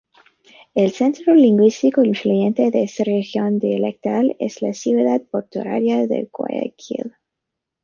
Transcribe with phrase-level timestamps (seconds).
[0.73, 7.13] El centro lingüístico influyente de esta región dialectal es la ciudad portuaria de Guayaquil.